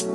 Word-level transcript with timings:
Hey 0.00 0.06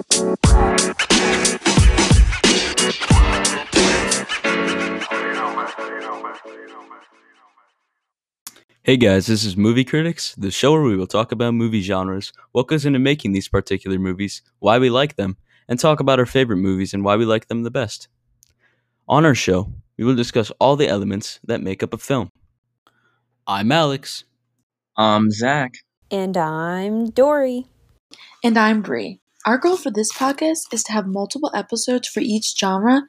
guys, 8.98 9.28
this 9.28 9.44
is 9.44 9.56
Movie 9.56 9.86
Critx, 9.86 10.34
the 10.38 10.50
show 10.50 10.72
where 10.72 10.82
we 10.82 10.98
will 10.98 11.06
talk 11.06 11.32
about 11.32 11.54
movie 11.54 11.82
genres, 11.82 12.34
what 12.52 12.66
goes 12.66 12.88
into 12.88 12.98
making 12.98 13.34
these 13.34 13.48
particular 13.48 14.00
movies, 14.00 14.42
why 14.58 14.80
we 14.80 14.90
like 14.90 15.18
them, 15.18 15.38
and 15.68 15.80
talk 15.80 16.00
about 16.00 16.18
our 16.18 16.26
favorite 16.26 16.58
movies 16.58 16.96
and 16.96 17.04
why 17.04 17.16
we 17.16 17.26
like 17.26 17.48
them 17.48 17.62
the 17.62 17.70
best. 17.70 18.08
On 19.08 19.24
our 19.24 19.36
show, 19.36 19.72
we 20.00 20.04
will 20.04 20.16
discuss 20.16 20.50
all 20.60 20.76
the 20.76 20.88
elements 20.88 21.40
that 21.44 21.62
make 21.62 21.84
up 21.84 21.94
a 21.94 22.00
film. 22.00 22.32
I'm 23.46 23.72
Alex. 23.72 24.24
I'm 24.98 25.30
Zach. 25.30 25.76
And 26.10 26.36
I'm 26.36 27.12
Dory. 27.12 27.68
And 28.44 28.58
I'm 28.58 28.82
Bree. 28.82 29.20
Our 29.46 29.60
goal 29.60 29.78
for 29.78 29.92
this 29.92 30.12
podcast 30.12 30.74
is 30.74 30.84
to 30.86 30.92
have 30.92 31.06
multiple 31.06 31.52
episodes 31.54 32.08
for 32.08 32.20
each 32.20 32.58
genre 32.58 33.04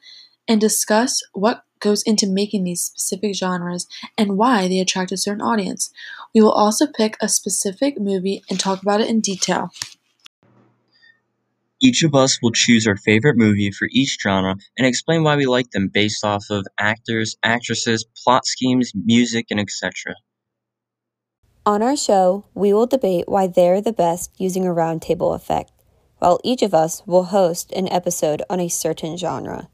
and 0.47 0.61
discuss 0.61 1.23
what 1.33 1.63
goes 1.79 2.03
into 2.03 2.27
making 2.27 2.63
these 2.63 2.83
specific 2.83 3.33
genres 3.35 3.87
and 4.19 4.37
why 4.37 4.67
they 4.67 4.79
attract 4.79 5.11
a 5.11 5.17
certain 5.17 5.41
audience. 5.41 5.91
We 6.35 6.41
will 6.41 6.51
also 6.51 6.85
pick 6.85 7.17
a 7.19 7.27
specific 7.27 7.99
movie 7.99 8.43
and 8.51 8.59
talk 8.59 8.83
about 8.83 9.01
it 9.01 9.09
in 9.09 9.19
detail. 9.19 9.71
Each 11.81 12.03
of 12.03 12.13
us 12.13 12.37
will 12.39 12.51
choose 12.51 12.85
our 12.85 12.97
favorite 12.97 13.37
movie 13.37 13.71
for 13.71 13.87
each 13.91 14.19
genre 14.21 14.57
and 14.77 14.85
explain 14.85 15.23
why 15.23 15.37
we 15.37 15.47
like 15.47 15.71
them 15.71 15.89
based 15.91 16.23
off 16.23 16.45
of 16.51 16.67
actors, 16.77 17.35
actresses, 17.41 18.05
plot 18.23 18.45
schemes, 18.45 18.91
music, 18.93 19.47
and 19.49 19.59
etc. 19.59 20.13
On 21.65 21.81
our 21.81 21.97
show, 21.97 22.45
we 22.53 22.73
will 22.73 22.87
debate 22.87 23.27
why 23.27 23.47
they're 23.47 23.81
the 23.81 23.91
best 23.91 24.31
using 24.37 24.65
a 24.65 24.69
roundtable 24.69 25.35
effect, 25.35 25.71
while 26.19 26.39
each 26.43 26.61
of 26.61 26.73
us 26.73 27.03
will 27.05 27.25
host 27.25 27.71
an 27.73 27.87
episode 27.91 28.41
on 28.49 28.59
a 28.59 28.67
certain 28.67 29.17
genre. 29.17 29.69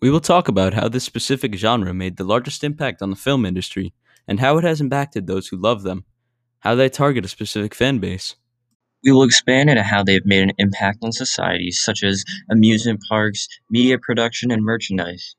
We 0.00 0.10
will 0.10 0.20
talk 0.20 0.48
about 0.48 0.74
how 0.74 0.88
this 0.88 1.04
specific 1.04 1.54
genre 1.54 1.94
made 1.94 2.16
the 2.16 2.24
largest 2.24 2.64
impact 2.64 3.02
on 3.02 3.10
the 3.10 3.16
film 3.16 3.46
industry 3.46 3.92
and 4.26 4.40
how 4.40 4.58
it 4.58 4.64
has 4.64 4.80
impacted 4.80 5.26
those 5.26 5.48
who 5.48 5.56
love 5.56 5.82
them, 5.82 6.04
how 6.60 6.74
they 6.74 6.88
target 6.88 7.24
a 7.24 7.28
specific 7.28 7.74
fan 7.74 7.98
base. 7.98 8.34
We 9.04 9.12
will 9.12 9.24
expand 9.24 9.70
into 9.70 9.82
how 9.82 10.02
they 10.02 10.14
have 10.14 10.26
made 10.26 10.42
an 10.42 10.52
impact 10.58 10.98
on 11.02 11.12
society, 11.12 11.70
such 11.70 12.02
as 12.02 12.24
amusement 12.50 13.00
parks, 13.08 13.48
media 13.70 13.98
production, 13.98 14.50
and 14.50 14.64
merchandise. 14.64 15.34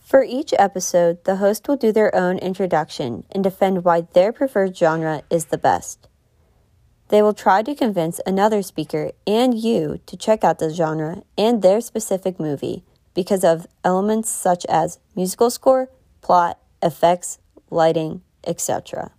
For 0.00 0.22
each 0.22 0.52
episode, 0.58 1.24
the 1.24 1.36
host 1.36 1.66
will 1.66 1.76
do 1.76 1.90
their 1.90 2.14
own 2.14 2.38
introduction 2.38 3.24
and 3.32 3.42
defend 3.42 3.84
why 3.84 4.02
their 4.12 4.32
preferred 4.32 4.76
genre 4.76 5.22
is 5.30 5.46
the 5.46 5.58
best. 5.58 6.08
They 7.08 7.22
will 7.22 7.34
try 7.34 7.62
to 7.62 7.74
convince 7.74 8.20
another 8.26 8.62
speaker 8.62 9.12
and 9.26 9.58
you 9.58 10.00
to 10.06 10.16
check 10.16 10.42
out 10.42 10.58
the 10.58 10.72
genre 10.72 11.22
and 11.36 11.62
their 11.62 11.80
specific 11.80 12.40
movie 12.40 12.84
because 13.14 13.44
of 13.44 13.66
elements 13.84 14.30
such 14.30 14.64
as 14.66 14.98
musical 15.14 15.50
score, 15.50 15.90
plot, 16.22 16.58
effects, 16.82 17.38
lighting, 17.70 18.22
etc. 18.46 19.12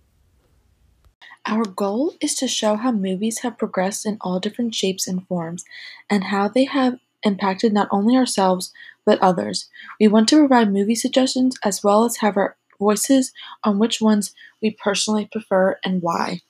Our 1.46 1.64
goal 1.64 2.14
is 2.20 2.34
to 2.36 2.48
show 2.48 2.74
how 2.74 2.90
movies 2.90 3.38
have 3.40 3.56
progressed 3.56 4.04
in 4.04 4.18
all 4.20 4.40
different 4.40 4.74
shapes 4.74 5.06
and 5.06 5.26
forms, 5.28 5.64
and 6.10 6.24
how 6.24 6.48
they 6.48 6.64
have 6.64 6.98
impacted 7.22 7.72
not 7.72 7.88
only 7.90 8.16
ourselves 8.16 8.72
but 9.04 9.20
others. 9.20 9.68
We 10.00 10.08
want 10.08 10.28
to 10.30 10.38
provide 10.38 10.72
movie 10.72 10.96
suggestions 10.96 11.56
as 11.62 11.84
well 11.84 12.04
as 12.04 12.16
have 12.16 12.36
our 12.36 12.56
voices 12.78 13.32
on 13.62 13.78
which 13.78 14.00
ones 14.00 14.34
we 14.60 14.72
personally 14.72 15.28
prefer 15.30 15.78
and 15.84 16.02
why. 16.02 16.40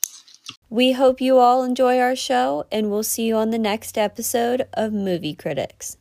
We 0.68 0.92
hope 0.92 1.20
you 1.20 1.38
all 1.38 1.62
enjoy 1.62 2.00
our 2.00 2.16
show, 2.16 2.64
and 2.72 2.90
we'll 2.90 3.04
see 3.04 3.28
you 3.28 3.36
on 3.36 3.50
the 3.50 3.58
next 3.58 3.96
episode 3.96 4.66
of 4.72 4.92
Movie 4.92 5.36
Critx. 5.36 5.96